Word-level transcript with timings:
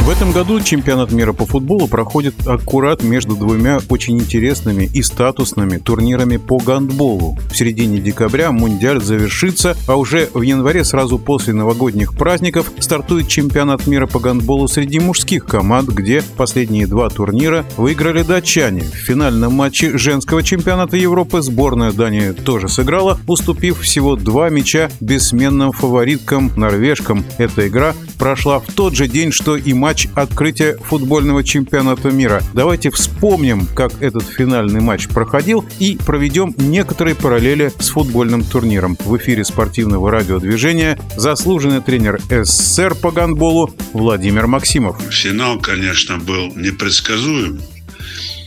В 0.00 0.08
этом 0.08 0.30
году 0.30 0.60
чемпионат 0.60 1.10
мира 1.10 1.32
по 1.32 1.46
футболу 1.46 1.88
проходит 1.88 2.46
аккурат 2.46 3.02
между 3.02 3.34
двумя 3.34 3.80
очень 3.88 4.16
интересными 4.18 4.84
и 4.84 5.02
статусными 5.02 5.78
турнирами 5.78 6.36
по 6.36 6.58
гандболу. 6.58 7.36
В 7.50 7.56
середине 7.56 7.98
декабря 7.98 8.52
Мундиаль 8.52 9.02
завершится, 9.02 9.76
а 9.88 9.96
уже 9.96 10.30
в 10.32 10.42
январе 10.42 10.84
сразу 10.84 11.18
после 11.18 11.54
новогодних 11.54 12.14
праздников 12.14 12.70
стартует 12.78 13.26
чемпионат 13.26 13.88
мира 13.88 14.06
по 14.06 14.20
гандболу 14.20 14.68
среди 14.68 15.00
мужских 15.00 15.44
команд, 15.44 15.88
где 15.88 16.22
последние 16.36 16.86
два 16.86 17.10
турнира 17.10 17.64
выиграли 17.76 18.22
датчане. 18.22 18.82
В 18.82 18.94
финальном 18.94 19.54
матче 19.54 19.98
женского 19.98 20.44
чемпионата 20.44 20.96
Европы 20.96 21.42
сборная 21.42 21.90
Дании 21.90 22.30
тоже 22.30 22.68
сыграла, 22.68 23.18
уступив 23.26 23.80
всего 23.80 24.14
два 24.14 24.50
мяча 24.50 24.88
бессменным 25.00 25.72
фавориткам 25.72 26.52
норвежкам. 26.54 27.24
Эта 27.38 27.66
игра 27.66 27.92
прошла 28.18 28.60
в 28.60 28.66
тот 28.72 28.94
же 28.94 29.08
день, 29.08 29.32
что 29.32 29.56
и 29.56 29.72
матч 29.72 29.85
матч 29.86 30.08
открытия 30.16 30.76
футбольного 30.78 31.44
чемпионата 31.44 32.10
мира. 32.10 32.42
Давайте 32.54 32.90
вспомним, 32.90 33.68
как 33.68 34.02
этот 34.02 34.24
финальный 34.24 34.80
матч 34.80 35.06
проходил 35.06 35.64
и 35.78 35.96
проведем 36.04 36.52
некоторые 36.58 37.14
параллели 37.14 37.72
с 37.78 37.90
футбольным 37.90 38.42
турниром. 38.42 38.98
В 39.04 39.16
эфире 39.16 39.44
спортивного 39.44 40.10
радиодвижения 40.10 40.98
заслуженный 41.16 41.82
тренер 41.82 42.18
СССР 42.28 42.96
по 42.96 43.12
гандболу 43.12 43.72
Владимир 43.92 44.48
Максимов. 44.48 45.00
Финал, 45.12 45.60
конечно, 45.60 46.18
был 46.18 46.52
непредсказуем. 46.56 47.60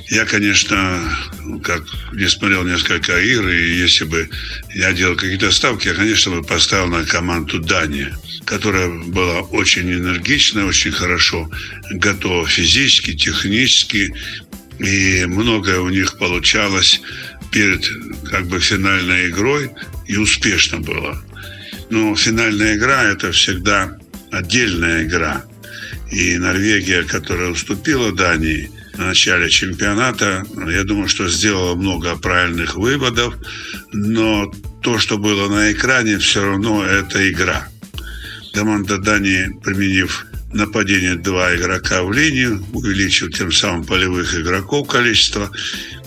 Я, 0.09 0.25
конечно, 0.25 0.99
как 1.63 1.83
не 2.13 2.27
смотрел 2.27 2.63
несколько 2.63 3.19
игр, 3.19 3.47
и 3.49 3.77
если 3.77 4.05
бы 4.05 4.27
я 4.73 4.91
делал 4.91 5.15
какие-то 5.15 5.51
ставки, 5.51 5.87
я, 5.87 5.93
конечно, 5.93 6.31
бы 6.31 6.43
поставил 6.43 6.87
на 6.87 7.05
команду 7.05 7.59
Дания, 7.59 8.17
которая 8.45 8.89
была 8.89 9.41
очень 9.41 9.91
энергичная, 9.93 10.65
очень 10.65 10.91
хорошо 10.91 11.49
готова 11.91 12.47
физически, 12.47 13.15
технически, 13.15 14.11
и 14.79 15.25
многое 15.25 15.79
у 15.79 15.89
них 15.89 16.17
получалось 16.17 17.01
перед 17.51 17.87
как 18.31 18.47
бы 18.47 18.59
финальной 18.59 19.29
игрой, 19.29 19.69
и 20.07 20.17
успешно 20.17 20.79
было. 20.79 21.23
Но 21.91 22.15
финальная 22.15 22.77
игра– 22.77 23.03
это 23.11 23.31
всегда 23.31 23.95
отдельная 24.31 25.03
игра. 25.03 25.43
И 26.11 26.37
Норвегия, 26.37 27.03
которая 27.03 27.49
уступила 27.49 28.11
Дании– 28.11 28.71
в 28.99 29.01
начале 29.01 29.49
чемпионата. 29.49 30.43
Я 30.67 30.83
думаю, 30.83 31.07
что 31.07 31.29
сделала 31.29 31.75
много 31.75 32.17
правильных 32.17 32.75
выводов, 32.75 33.35
но 33.93 34.51
то, 34.81 34.99
что 34.99 35.17
было 35.17 35.47
на 35.47 35.71
экране, 35.71 36.17
все 36.17 36.43
равно 36.43 36.85
это 36.85 37.29
игра. 37.31 37.69
Команда 38.53 38.97
Дании, 38.97 39.57
применив 39.63 40.25
нападение 40.51 41.15
два 41.15 41.55
игрока 41.55 42.03
в 42.03 42.11
линию, 42.11 42.61
увеличив 42.73 43.31
тем 43.31 43.53
самым 43.53 43.85
полевых 43.85 44.37
игроков 44.37 44.87
количество, 44.89 45.49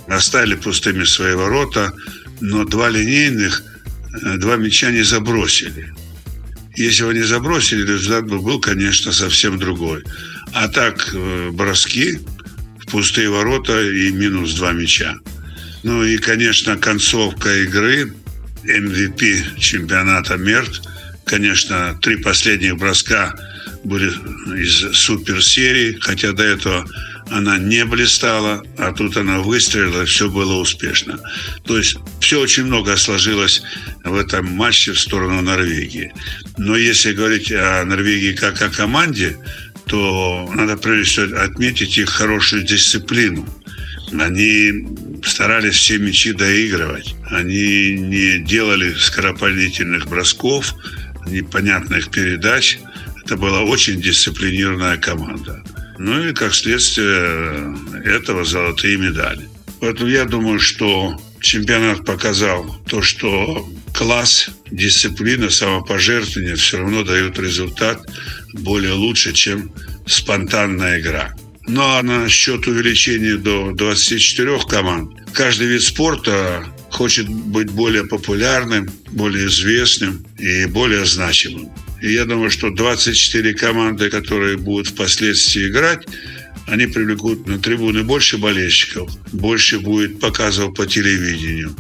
оставили 0.09 0.57
пустыми 0.57 1.05
свои 1.05 1.35
ворота, 1.35 1.95
но 2.43 2.65
два 2.65 2.91
линейных, 2.91 3.63
э, 4.23 4.37
два 4.37 4.57
мяча 4.57 4.91
не 4.91 5.03
забросили. 5.03 5.95
Если 6.77 7.05
бы 7.05 7.11
они 7.11 7.23
забросили, 7.23 7.83
результат 7.87 8.27
бы 8.27 8.41
был, 8.41 8.61
конечно, 8.61 9.13
совсем 9.13 9.59
другой. 9.59 10.05
А 10.53 10.69
так, 10.69 11.11
э, 11.13 11.51
броски, 11.53 12.19
пустые 12.91 13.29
ворота 13.29 13.81
и 13.83 14.11
минус 14.11 14.55
два 14.55 14.73
мяча. 14.73 15.17
Ну 15.83 16.05
и, 16.05 16.17
конечно, 16.17 16.77
концовка 16.77 17.63
игры, 17.63 18.15
MVP 18.65 19.59
чемпионата 19.59 20.37
МЕРТ. 20.37 20.83
Конечно, 21.25 21.99
три 22.03 22.17
последних 22.17 22.77
броска 22.77 23.35
были 23.85 24.13
из 24.61 24.97
суперсерии, 24.97 25.99
хотя 26.01 26.33
до 26.33 26.43
этого 26.43 26.87
она 27.31 27.57
не 27.59 27.85
блистала, 27.85 28.63
а 28.77 28.93
тут 28.93 29.17
она 29.17 29.41
выстрелила, 29.41 30.05
все 30.05 30.29
было 30.29 30.55
успешно. 30.55 31.19
То 31.65 31.79
есть 31.79 31.97
все 32.21 32.41
очень 32.41 32.65
много 32.65 32.97
сложилось 32.97 33.63
в 34.05 34.15
этом 34.15 34.47
матче 34.47 34.93
в 34.93 35.01
сторону 35.01 35.41
Норвегии. 35.41 36.13
Но 36.59 36.77
если 36.77 37.13
говорить 37.13 37.51
о 37.53 37.85
Норвегии 37.85 38.35
как 38.35 38.61
о 38.61 38.69
команде, 38.69 39.37
то 39.87 40.51
надо 40.55 40.77
прежде 40.77 41.05
всего 41.05 41.41
отметить 41.41 41.97
их 41.99 42.11
хорошую 42.11 42.63
дисциплину. 42.63 43.49
Они 44.19 44.87
старались 45.25 45.77
все 45.77 45.99
мячи 45.99 46.33
доигрывать. 46.33 47.15
Они 47.31 47.93
не 47.93 48.39
делали 48.39 48.95
скоропалительных 48.95 50.07
бросков, 50.07 50.75
непонятных 51.27 52.11
передач. 52.11 52.79
Это 53.25 53.37
была 53.37 53.63
очень 53.63 54.01
дисциплинированная 54.01 54.97
команда. 54.97 55.63
Ну 55.99 56.29
и 56.29 56.33
как 56.33 56.55
следствие 56.55 57.77
этого 58.05 58.45
золотые 58.45 58.97
медали. 58.97 59.49
Поэтому 59.81 60.11
я 60.11 60.25
думаю, 60.25 60.59
что 60.61 61.21
чемпионат 61.41 62.05
показал 62.05 62.81
то, 62.87 63.03
что 63.03 63.69
класс, 63.93 64.51
дисциплина, 64.71 65.51
самопожертвование 65.51 66.57
все 66.57 66.79
равно 66.79 67.03
дают 67.03 67.39
результат 67.39 68.01
более 68.53 68.93
лучше, 68.93 69.33
чем 69.33 69.73
спонтанная 70.07 71.01
игра. 71.01 71.35
Ну 71.69 71.83
а 71.83 72.03
насчет 72.03 72.67
увеличения 72.67 73.37
до 73.37 73.73
24 73.73 74.61
команд, 74.69 75.11
каждый 75.33 75.69
вид 75.69 75.83
спорта 75.83 76.65
хочет 76.93 77.29
быть 77.29 77.71
более 77.71 78.05
популярным, 78.05 78.91
более 79.11 79.47
известным 79.47 80.25
и 80.39 80.67
более 80.67 81.05
значимым. 81.05 81.71
И 82.03 82.13
я 82.13 82.25
думаю, 82.25 82.51
что 82.51 82.71
24 82.71 83.55
команды, 83.55 84.11
которые 84.11 84.57
будут 84.57 84.89
впоследствии 84.89 85.69
играть, 85.69 86.07
они 86.67 86.87
привлекут 86.87 87.47
на 87.47 87.59
трибуны 87.59 88.03
больше 88.03 88.39
болельщиков, 88.39 89.11
больше 89.33 89.79
будет 89.81 90.21
показов 90.21 90.75
по 90.75 90.87
телевидению. 90.87 91.75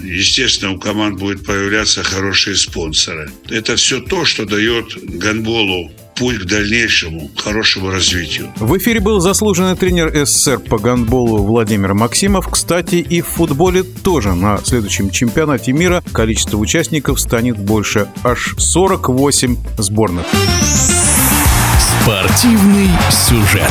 Естественно, 0.00 0.72
у 0.72 0.80
команд 0.80 1.18
будут 1.18 1.46
появляться 1.46 2.02
хорошие 2.02 2.56
спонсоры. 2.56 3.30
Это 3.48 3.76
все 3.76 4.00
то, 4.00 4.24
что 4.24 4.44
дает 4.44 5.18
гандболу 5.18 5.92
путь 6.14 6.38
к 6.38 6.44
дальнейшему 6.44 7.30
хорошему 7.36 7.90
развитию. 7.90 8.52
В 8.56 8.76
эфире 8.78 9.00
был 9.00 9.20
заслуженный 9.20 9.76
тренер 9.76 10.12
СССР 10.26 10.58
по 10.58 10.78
гандболу 10.78 11.44
Владимир 11.44 11.94
Максимов. 11.94 12.48
Кстати, 12.48 12.96
и 12.96 13.20
в 13.20 13.26
футболе 13.26 13.82
тоже 13.82 14.34
на 14.34 14.58
следующем 14.58 15.10
чемпионате 15.10 15.72
мира 15.72 16.02
количество 16.12 16.56
участников 16.58 17.20
станет 17.20 17.58
больше. 17.58 18.08
Аж 18.24 18.54
48 18.58 19.56
сборных. 19.78 20.26
Спортивный 22.02 22.88
сюжет. 23.10 23.70